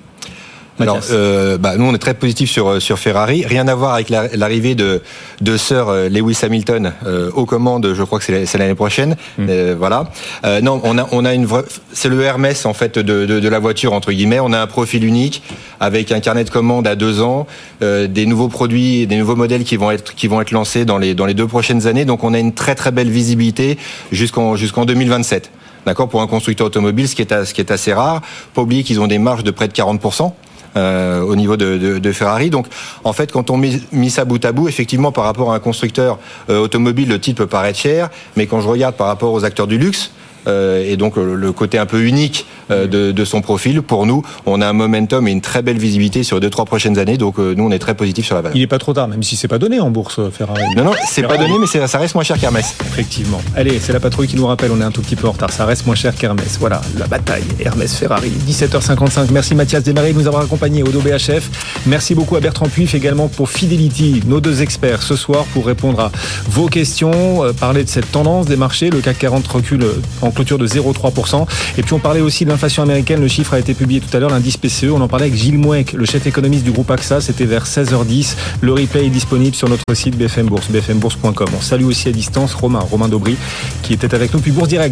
Alors, 0.79 1.01
euh, 1.11 1.59
bah, 1.59 1.77
nous, 1.77 1.85
on 1.85 1.95
est 1.95 1.99
très 1.99 2.15
positif 2.15 2.51
sur 2.51 2.81
sur 2.81 2.99
Ferrari. 2.99 3.45
Rien 3.47 3.69
à 3.69 3.75
voir 3.75 3.95
avec 3.95 4.11
l'arrivée 4.11 4.75
de 4.75 5.03
de 5.41 5.57
Sir 5.57 5.91
Lewis 6.11 6.39
Hamilton 6.43 6.93
euh, 7.07 7.31
aux 7.33 7.47
commandes. 7.47 7.93
Je 7.95 8.03
crois 8.03 8.19
que 8.19 8.25
c'est 8.25 8.59
l'année 8.59 8.75
prochaine. 8.75 9.17
Mm. 9.39 9.47
Euh, 9.49 9.75
voilà. 9.79 10.11
Euh, 10.45 10.61
non, 10.61 10.81
on 10.85 10.99
a 10.99 11.09
on 11.13 11.25
a 11.25 11.35
une 11.35 11.47
vraie. 11.47 11.65
C'est 11.93 12.09
le 12.09 12.21
Hermès 12.23 12.67
en 12.67 12.75
fait 12.75 12.99
de, 12.99 13.27
de, 13.27 13.41
de 13.41 13.49
la 13.49 13.59
voiture 13.59 13.93
entre 13.93 14.13
guillemets. 14.13 14.41
On 14.41 14.53
a 14.53 14.61
un 14.61 14.67
profil 14.67 15.05
unique 15.05 15.43
avec 15.81 16.13
un 16.13 16.21
carnet 16.21 16.45
de 16.45 16.51
commandes 16.51 16.87
à 16.87 16.95
deux 16.95 17.21
ans, 17.21 17.47
euh, 17.83 18.07
des 18.07 18.27
nouveaux 18.27 18.49
produits, 18.49 19.07
des 19.07 19.17
nouveaux 19.17 19.37
modèles 19.37 19.65
qui 19.65 19.77
vont 19.77 19.91
être 19.91 20.15
qui 20.15 20.29
vont 20.29 20.41
être 20.41 20.53
lancés 20.53 20.85
dans 20.85 20.99
les 20.99 21.15
dans 21.15 21.27
les 21.27 21.35
deux 21.35 21.47
prochaines 21.47 21.87
années. 21.87 22.05
Donc, 22.05 22.25
on 22.25 22.35
a 22.35 22.39
une 22.39 22.53
très 22.53 22.75
très 22.75 22.91
belle 22.91 23.11
visibilité 23.11 23.79
jusqu'en 24.13 24.57
jusqu'en 24.57 24.85
2027 24.85 25.51
d'accord, 25.85 26.09
pour 26.09 26.21
un 26.21 26.27
constructeur 26.27 26.67
automobile, 26.67 27.09
ce 27.09 27.15
qui 27.15 27.23
est, 27.23 27.45
ce 27.45 27.55
qui 27.55 27.61
est 27.61 27.71
assez 27.71 27.93
rare. 27.93 28.21
Pas 28.55 28.63
oublier 28.63 28.83
qu'ils 28.83 29.01
ont 29.01 29.07
des 29.07 29.19
marges 29.19 29.45
de 29.45 29.53
près 29.53 29.69
de 29.69 29.73
40%. 29.73 30.33
Euh, 30.77 31.23
au 31.23 31.37
niveau 31.37 31.57
de, 31.57 31.79
de, 31.79 31.99
de, 31.99 32.13
Ferrari. 32.13 32.51
Donc, 32.51 32.67
en 33.03 33.15
fait, 33.15 33.33
quand 33.33 33.49
on 33.49 33.57
met, 33.57 33.81
ça 34.11 34.27
bout 34.27 34.45
à 34.45 34.53
bout, 34.53 34.69
effectivement, 34.69 35.11
par 35.11 35.25
rapport 35.25 35.53
à 35.53 35.57
un 35.57 35.59
constructeur 35.59 36.19
euh, 36.51 36.59
automobile, 36.59 37.09
le 37.09 37.19
titre 37.19 37.39
peut 37.39 37.47
paraître 37.47 37.79
cher, 37.79 38.11
mais 38.37 38.47
quand 38.47 38.61
je 38.61 38.69
regarde 38.69 38.95
par 38.95 39.07
rapport 39.07 39.33
aux 39.33 39.45
acteurs 39.45 39.69
du 39.69 39.79
luxe, 39.79 40.11
euh, 40.47 40.85
et 40.87 40.97
donc 40.97 41.17
le 41.17 41.53
côté 41.53 41.79
un 41.79 41.87
peu 41.87 42.03
unique 42.05 42.47
euh, 42.47 42.56
de, 42.71 43.13
de, 43.13 43.25
son 43.25 43.41
profil. 43.41 43.83
Pour 43.83 44.07
nous, 44.07 44.23
on 44.47 44.61
a 44.61 44.67
un 44.67 44.73
momentum 44.73 45.27
et 45.29 45.33
une 45.33 45.41
très 45.41 45.63
belle 45.63 45.79
visibilité 45.79 46.23
sur 46.23 46.41
deux 46.41 46.51
trois 46.51 46.65
prochaines 46.65 46.99
années. 46.99 47.17
Donc 47.17 47.39
euh, 47.39 47.55
nous, 47.55 47.65
on 47.65 47.71
est 47.71 47.79
très 47.79 47.95
positif 47.95 48.27
sur 48.27 48.35
la 48.35 48.43
valeur. 48.43 48.57
Il 48.57 48.61
n'est 48.61 48.67
pas 48.67 48.79
trop 48.79 48.93
tard, 48.93 49.09
même 49.09 49.23
si 49.23 49.37
c'est 49.37 49.49
pas 49.49 49.59
donné 49.59 49.81
en 49.81 49.91
bourse 49.91 50.21
Ferrari. 50.31 50.63
Non, 50.77 50.85
non, 50.85 50.93
c'est 51.09 51.23
pas 51.23 51.37
donné, 51.37 51.55
mais 51.59 51.87
ça 51.87 51.99
reste 51.99 52.15
moins 52.15 52.25
cher 52.25 52.39
qu'Hermès. 52.39 52.75
Effectivement. 52.81 53.41
Allez, 53.57 53.79
c'est 53.79 53.93
la 53.93 54.01
patrouille 54.01 54.29
qui 54.29 54.37
nous 54.37 54.47
rappelle. 54.47 54.71
On 54.73 54.81
est 54.81 54.85
un 54.85 54.91
tout 54.91 55.03
petit 55.03 55.17
peu 55.17 55.29
en 55.29 55.33
retard. 55.33 55.53
Ça 55.53 55.65
reste 55.65 55.87
moins 55.87 55.95
cher 55.95 56.15
qu'Hermès. 56.15 56.57
Voilà, 56.59 56.81
la 56.99 57.07
bataille 57.07 57.45
Hermès 57.61 57.95
Ferrari. 57.95 58.33
17h55. 58.49 59.31
Merci 59.33 59.55
Mathias 59.55 59.83
Desmarais 59.83 60.13
de 60.13 60.19
nous 60.19 60.27
avoir 60.27 60.43
accompagnés 60.43 60.83
au 60.83 60.87
BHF. 60.87 61.51
Merci 61.87 62.15
beaucoup 62.15 62.37
à 62.37 62.41
Bertrand 62.41 62.69
Puif 62.69 62.95
également 62.95 63.29
pour 63.29 63.51
Fidelity, 63.51 64.23
nos 64.27 64.41
deux 64.41 64.63
experts 64.63 65.03
ce 65.03 65.15
soir 65.15 65.45
pour 65.53 65.67
répondre 65.67 66.01
à 66.01 66.11
vos 66.49 66.67
questions, 66.67 67.53
parler 67.61 67.85
de 67.85 67.89
cette 67.89 68.11
tendance 68.11 68.47
des 68.47 68.57
marchés. 68.57 68.91
Le 68.91 69.01
CAC 69.01 69.19
40 69.19 69.47
recule 69.47 69.87
en 70.23 70.31
clôture 70.31 70.59
de 70.59 70.67
0,3%. 70.67 71.47
Et 71.79 71.83
puis 71.83 71.93
on 71.93 71.99
parlait 71.99 72.21
aussi 72.21 72.45
de 72.45 72.51
l'inflation 72.57 72.83
américaine. 72.83 73.21
Le 73.21 73.29
chiffre 73.29 73.53
a 73.53 73.59
été 73.59 73.75
publié 73.75 74.01
tout 74.01 74.17
à 74.17 74.19
l'heure, 74.19 74.31
l'indice 74.31 74.57
PCE. 74.57 74.85
On 74.85 75.01
en 75.03 75.09
parlait 75.09 75.27
avec 75.27 75.39
Gilles 75.39 75.59
Mouek, 75.59 75.93
le 75.93 76.07
chef 76.07 76.27
économiste 76.27 76.65
du 76.65 76.73
groupe 76.73 76.91
AXA. 76.91 77.21
C'était 77.21 77.45
vers 77.45 77.67
16h10. 77.67 78.35
Le 78.63 78.73
replay 78.73 79.05
est 79.05 79.11
disponible 79.11 79.55
sur 79.55 79.69
notre 79.69 79.85
site 79.93 80.17
BFM 80.17 80.47
Bourse, 80.47 80.71
bfmbourse.com. 80.71 81.49
On 81.55 81.61
salue 81.61 81.85
aussi 81.85 82.09
à 82.09 82.13
distance 82.13 82.55
Romain, 82.55 82.79
Romain 82.79 83.09
Daubry, 83.09 83.37
qui 83.83 83.93
était 83.93 84.15
avec 84.15 84.33
nous. 84.33 84.41
Puis 84.41 84.53
Bourse 84.53 84.69
Direct. 84.69 84.85